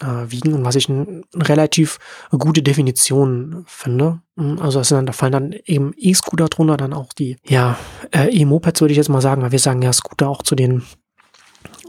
[0.00, 1.98] äh, wiegen und was ich eine relativ
[2.30, 4.20] gute Definition finde.
[4.36, 7.78] Hm, also das sind, da fallen dann eben E-Scooter drunter, dann auch die ja
[8.12, 10.82] äh, E-Mopeds würde ich jetzt mal sagen, weil wir sagen ja Scooter auch zu den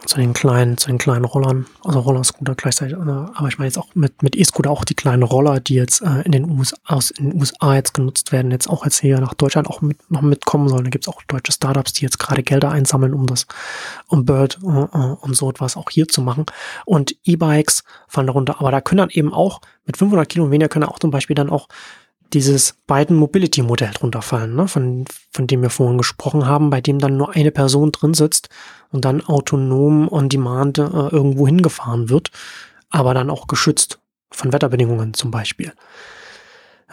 [0.06, 3.94] zu den kleinen, zu den kleinen Rollern, also Rollerscooter gleichzeitig, aber ich meine jetzt auch
[3.96, 7.32] mit, mit E-Scooter auch die kleinen Roller, die jetzt äh, in den USA, aus in
[7.32, 10.70] den USA jetzt genutzt werden, jetzt auch jetzt hier nach Deutschland auch mit, noch mitkommen
[10.70, 10.84] sollen.
[10.86, 13.48] Da gibt's auch deutsche Startups, die jetzt gerade Gelder einsammeln, um das,
[14.08, 16.46] um Bird äh, äh und so etwas auch hier zu machen.
[16.86, 20.86] Und E-Bikes fallen darunter, aber da können dann eben auch mit 500 Kilo weniger können
[20.86, 21.68] auch zum Beispiel dann auch
[22.34, 24.68] dieses beiden Mobility-Modell drunter fallen, ne?
[24.68, 28.50] von, von dem wir vorhin gesprochen haben, bei dem dann nur eine Person drin sitzt
[28.92, 32.32] und dann autonom on demand äh, irgendwo hingefahren wird,
[32.90, 34.00] aber dann auch geschützt
[34.32, 35.74] von Wetterbedingungen zum Beispiel.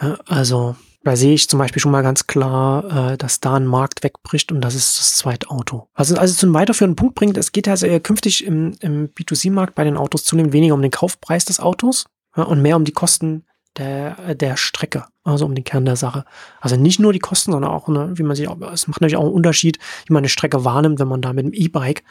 [0.01, 3.65] Ja, also da sehe ich zum Beispiel schon mal ganz klar, äh, dass da ein
[3.65, 5.87] Markt wegbricht und das ist das zweite Auto.
[5.95, 9.75] Was es also zu einem weiterführenden Punkt bringt, es geht also künftig im, im B2C-Markt
[9.75, 12.05] bei den Autos zunehmend weniger um den Kaufpreis des Autos
[12.37, 13.43] ja, und mehr um die Kosten
[13.77, 16.25] der, der Strecke, also um den Kern der Sache.
[16.61, 19.17] Also nicht nur die Kosten, sondern auch, ne, wie man sich auch, es macht natürlich
[19.17, 22.03] auch einen Unterschied, wie man eine Strecke wahrnimmt, wenn man da mit dem E-Bike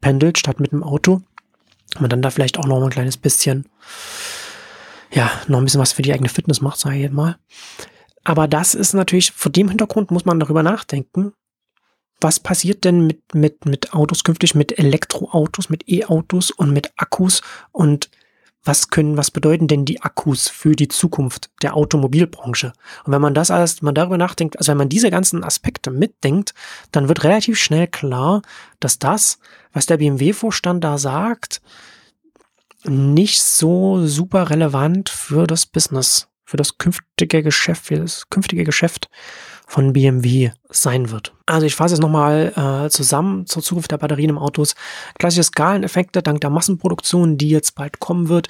[0.00, 1.22] pendelt, statt mit dem Auto.
[1.98, 3.66] Man dann da vielleicht auch noch mal ein kleines bisschen,
[5.12, 7.36] ja, noch ein bisschen was für die eigene Fitness macht, sage ich jetzt mal.
[8.22, 11.32] Aber das ist natürlich, vor dem Hintergrund muss man darüber nachdenken,
[12.20, 17.42] was passiert denn mit, mit, mit Autos künftig, mit Elektroautos, mit E-Autos und mit Akkus
[17.72, 18.10] und
[18.62, 22.72] was können, was bedeuten denn die Akkus für die Zukunft der Automobilbranche?
[23.04, 26.54] Und wenn man das alles, man darüber nachdenkt, also wenn man diese ganzen Aspekte mitdenkt,
[26.92, 28.42] dann wird relativ schnell klar,
[28.78, 29.38] dass das,
[29.72, 31.62] was der BMW-Vorstand da sagt,
[32.84, 39.08] nicht so super relevant für das Business, für das künftige Geschäft, für das künftige Geschäft
[39.70, 41.32] von BMW sein wird.
[41.46, 44.74] Also ich fasse es nochmal äh, zusammen zur Zukunft der Batterien im Autos.
[45.16, 48.48] Klassische Skaleneffekte dank der Massenproduktion, die jetzt bald kommen wird.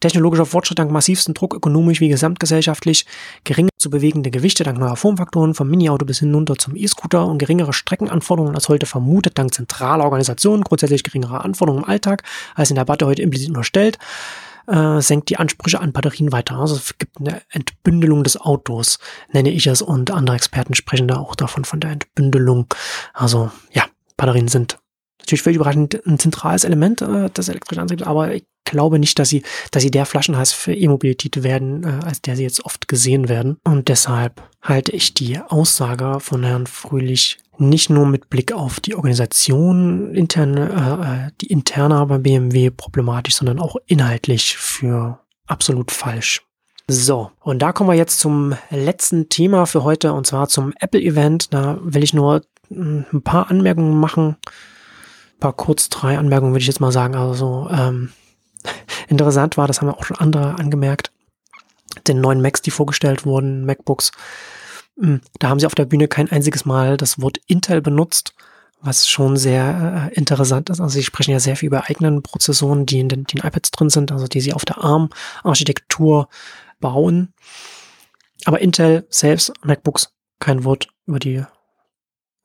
[0.00, 3.04] Technologischer Fortschritt dank massivsten Druck, ökonomisch wie gesamtgesellschaftlich,
[3.44, 7.74] geringe zu bewegende Gewichte dank neuer Formfaktoren, vom Mini-Auto bis hinunter zum E-Scooter und geringere
[7.74, 12.22] Streckenanforderungen als heute vermutet, dank zentraler Organisationen, grundsätzlich geringere Anforderungen im Alltag,
[12.54, 13.98] als in der Debatte heute implizit unterstellt
[14.68, 16.56] äh, senkt die Ansprüche an Batterien weiter.
[16.56, 18.98] Also es gibt eine Entbündelung des Autos,
[19.32, 22.66] nenne ich es, und andere Experten sprechen da auch davon, von der Entbündelung.
[23.14, 23.84] Also ja,
[24.16, 24.78] Batterien sind
[25.20, 29.28] natürlich völlig überraschend ein zentrales Element äh, des elektrischen Antriebs, aber ich glaube nicht, dass
[29.28, 33.28] sie, dass sie der Flaschenhals für E-Mobilität werden, äh, als der sie jetzt oft gesehen
[33.28, 33.56] werden.
[33.64, 38.94] Und deshalb halte ich die Aussage von Herrn Fröhlich nicht nur mit Blick auf die
[38.94, 46.42] Organisation interne, äh, äh die interne bei BMW problematisch, sondern auch inhaltlich für absolut falsch.
[46.90, 51.52] So, und da kommen wir jetzt zum letzten Thema für heute und zwar zum Apple-Event.
[51.52, 54.36] Da will ich nur hm, ein paar Anmerkungen machen.
[55.40, 57.14] Paar kurz drei Anmerkungen würde ich jetzt mal sagen.
[57.14, 58.12] Also ähm,
[59.08, 61.12] interessant war, das haben auch schon andere angemerkt,
[62.06, 64.12] den neuen Macs, die vorgestellt wurden, MacBooks,
[64.98, 68.34] hm, da haben sie auf der Bühne kein einziges Mal das Wort Intel benutzt,
[68.80, 70.80] was schon sehr äh, interessant ist.
[70.80, 73.70] Also sie sprechen ja sehr viel über eigenen Prozessoren, die in den, die in iPads
[73.70, 76.28] drin sind, also die sie auf der ARM-Architektur
[76.80, 77.32] bauen.
[78.44, 81.44] Aber Intel selbst, MacBooks, kein Wort über die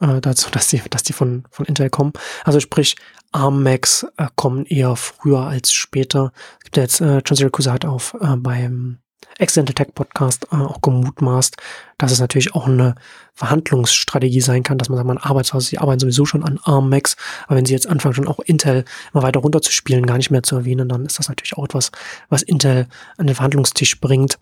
[0.03, 2.13] äh, dazu, dass die, dass die von, von Intel kommen.
[2.43, 2.95] Also sprich,
[3.31, 6.31] ARM Macs äh, kommen eher früher als später.
[6.59, 8.99] Es gibt ja jetzt, äh, John Syracuse hat auf äh, beim
[9.39, 11.57] Accidental Tech Podcast äh, auch gemutmaßt,
[11.97, 12.95] dass es natürlich auch eine
[13.33, 17.15] Verhandlungsstrategie sein kann, dass man sagt, man arbeitet, sie arbeiten sowieso schon an ARM Macs,
[17.47, 20.55] aber wenn sie jetzt anfangen, schon auch Intel immer weiter runterzuspielen, gar nicht mehr zu
[20.55, 21.91] erwähnen, dann ist das natürlich auch etwas,
[22.29, 22.87] was Intel
[23.17, 24.37] an den Verhandlungstisch bringt,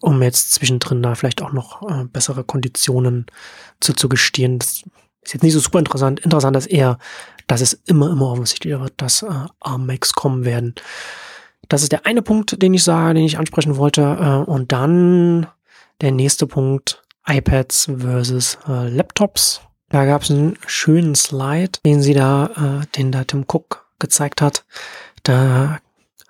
[0.00, 3.26] um jetzt zwischendrin da vielleicht auch noch äh, bessere Konditionen
[3.80, 4.58] zu, zu gestehen.
[4.58, 4.82] Das
[5.22, 6.20] ist jetzt nicht so super interessant.
[6.20, 6.98] Interessant ist eher,
[7.46, 9.28] dass es immer, immer offensichtlicher wird, dass äh,
[9.60, 10.74] ARM-Macs kommen werden.
[11.68, 14.02] Das ist der eine Punkt, den ich sage, den ich ansprechen wollte.
[14.02, 15.46] Äh, und dann
[16.00, 19.60] der nächste Punkt, iPads versus äh, Laptops.
[19.90, 24.40] Da gab es einen schönen Slide, den sie da, äh, den da Tim Cook gezeigt
[24.40, 24.64] hat.
[25.22, 25.80] Da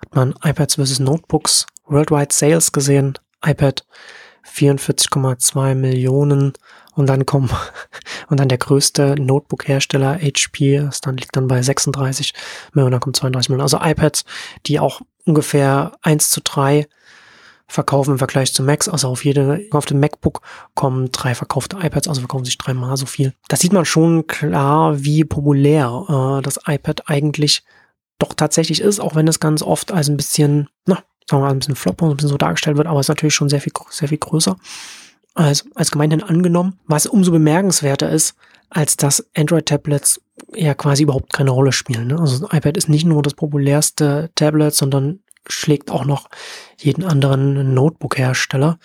[0.01, 3.17] hat man iPads versus Notebooks Worldwide Sales gesehen.
[3.43, 3.85] iPad
[4.45, 6.53] 44,2 Millionen
[6.95, 7.49] und dann kommen
[8.29, 12.33] und dann der größte Notebook-Hersteller HP, das dann liegt dann bei 36
[12.73, 13.63] Millionen, dann kommt 32 Millionen.
[13.63, 14.25] Also iPads,
[14.65, 16.87] die auch ungefähr 1 zu 3
[17.69, 18.89] verkaufen im Vergleich zu Macs.
[18.89, 20.41] Also auf jede, auf dem MacBook
[20.73, 23.33] kommen drei verkaufte iPads, also verkaufen sich dreimal so viel.
[23.47, 27.63] Da sieht man schon klar, wie populär äh, das iPad eigentlich
[28.17, 31.51] doch tatsächlich ist, auch wenn es ganz oft als ein bisschen, na, sagen wir mal,
[31.51, 33.61] ein bisschen flop und ein bisschen so dargestellt wird, aber es ist natürlich schon sehr
[33.61, 34.57] viel, sehr viel größer
[35.35, 36.79] als, als gemeinhin angenommen.
[36.87, 38.35] Was umso bemerkenswerter ist,
[38.69, 40.21] als dass Android-Tablets
[40.53, 42.07] ja quasi überhaupt keine Rolle spielen.
[42.07, 42.19] Ne?
[42.19, 46.29] Also das iPad ist nicht nur das populärste Tablet, sondern schlägt auch noch
[46.77, 48.79] jeden anderen Notebook-Hersteller.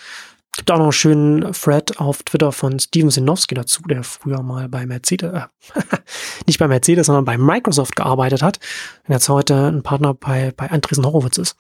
[0.57, 4.69] Gibt auch noch einen schönen Thread auf Twitter von Steven Sinowski dazu, der früher mal
[4.69, 5.47] bei Mercedes, äh,
[6.47, 8.61] nicht bei Mercedes, sondern bei Microsoft gearbeitet hat.
[9.07, 11.57] Und jetzt heute ein Partner bei, bei Andresen Horowitz ist,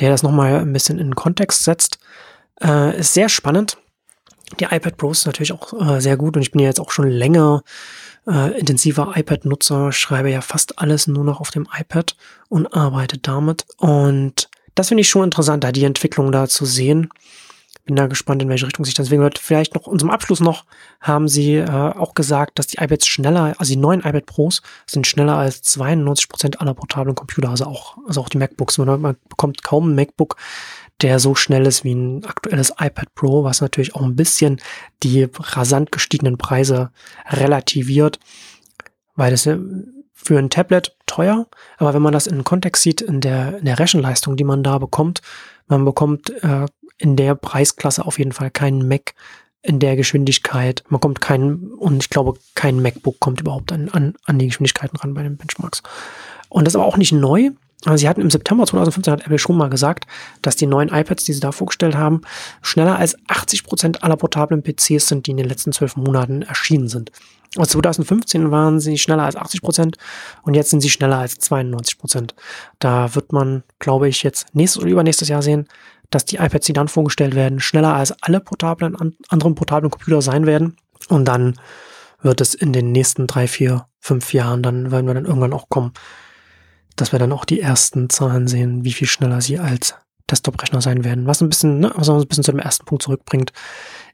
[0.00, 1.98] der das nochmal ein bisschen in Kontext setzt.
[2.62, 3.78] Äh, ist sehr spannend.
[4.58, 6.90] Die iPad Pro ist natürlich auch äh, sehr gut und ich bin ja jetzt auch
[6.90, 7.62] schon länger
[8.26, 12.16] äh, intensiver iPad-Nutzer, schreibe ja fast alles nur noch auf dem iPad
[12.48, 13.66] und arbeite damit.
[13.76, 17.08] Und das finde ich schon interessant, da die Entwicklung da zu sehen.
[17.90, 19.40] Bin da gespannt, in welche Richtung sich das entwickeln wird.
[19.40, 20.64] Vielleicht noch zum Abschluss noch
[21.00, 25.08] haben sie äh, auch gesagt, dass die iPads schneller, also die neuen iPad Pros sind
[25.08, 28.78] schneller als 92 Prozent aller portablen Computer, also auch, also auch die MacBooks.
[28.78, 30.36] Man, man bekommt kaum ein MacBook,
[31.00, 34.60] der so schnell ist wie ein aktuelles iPad Pro, was natürlich auch ein bisschen
[35.02, 36.92] die rasant gestiegenen Preise
[37.28, 38.20] relativiert,
[39.16, 39.48] weil das
[40.22, 41.48] für ein Tablet teuer,
[41.78, 44.62] aber wenn man das in den Kontext sieht, in der, in der Rechenleistung, die man
[44.62, 45.22] da bekommt,
[45.66, 46.66] man bekommt äh,
[47.00, 49.14] in der Preisklasse auf jeden Fall keinen Mac
[49.62, 50.84] in der Geschwindigkeit.
[50.88, 54.96] Man kommt keinen, und ich glaube, kein MacBook kommt überhaupt an, an, an die Geschwindigkeiten
[54.96, 55.82] ran bei den Benchmarks.
[56.48, 57.50] Und das ist aber auch nicht neu.
[57.94, 60.06] Sie hatten im September 2015 hat Apple schon mal gesagt,
[60.42, 62.20] dass die neuen iPads, die sie da vorgestellt haben,
[62.60, 66.88] schneller als 80 Prozent aller portablen PCs sind, die in den letzten zwölf Monaten erschienen
[66.88, 67.10] sind.
[67.56, 69.96] Also 2015 waren sie schneller als 80 Prozent
[70.42, 72.34] und jetzt sind sie schneller als 92 Prozent.
[72.78, 75.66] Da wird man, glaube ich, jetzt nächstes oder übernächstes Jahr sehen,
[76.10, 78.96] dass die iPads, die dann vorgestellt werden, schneller als alle portablen,
[79.28, 80.76] anderen portablen Computer sein werden.
[81.08, 81.54] Und dann
[82.20, 85.68] wird es in den nächsten drei, vier, fünf Jahren, dann werden wir dann irgendwann auch
[85.68, 85.92] kommen,
[86.96, 89.94] dass wir dann auch die ersten Zahlen sehen, wie viel schneller sie als
[90.30, 91.26] Desktop-Rechner sein werden.
[91.26, 93.52] Was ein bisschen, ne, was uns ein bisschen zu dem ersten Punkt zurückbringt.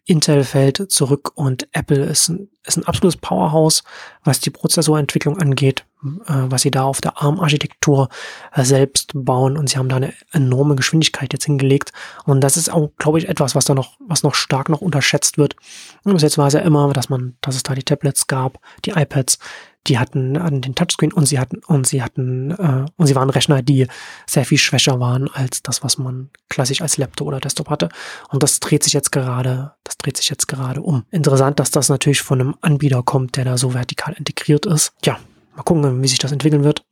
[0.04, 3.82] Intel fällt zurück und Apple ist ein, ist ein absolutes Powerhouse,
[4.22, 8.08] was die Prozessorentwicklung angeht, was sie da auf der ARM-Architektur
[8.52, 11.92] äh, selbst bauen und sie haben da eine enorme Geschwindigkeit jetzt hingelegt
[12.24, 15.38] und das ist auch, glaube ich, etwas, was da noch, was noch stark noch unterschätzt
[15.38, 15.56] wird.
[16.04, 18.90] Bis jetzt war es ja immer, dass man, dass es da die Tablets gab, die
[18.90, 19.38] iPads,
[19.86, 23.30] die hatten an den Touchscreen und sie hatten und sie hatten äh, und sie waren
[23.30, 23.86] Rechner, die
[24.26, 27.88] sehr viel schwächer waren als das, was man klassisch als Laptop oder Desktop hatte.
[28.30, 31.04] Und das dreht sich jetzt gerade, das dreht sich jetzt gerade um.
[31.10, 34.92] Interessant, dass das natürlich von einem Anbieter kommt, der da so vertikal integriert ist.
[35.04, 35.18] Ja,
[35.56, 36.84] mal gucken, wie sich das entwickeln wird.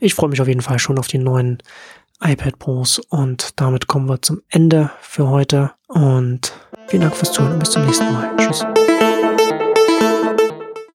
[0.00, 1.58] Ich freue mich auf jeden Fall schon auf die neuen
[2.22, 6.52] iPad Pros und damit kommen wir zum Ende für heute und
[6.86, 8.34] vielen Dank fürs Zuhören und bis zum nächsten Mal.
[8.36, 8.64] Tschüss.